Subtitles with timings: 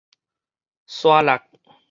[0.87, 1.39] 沙轆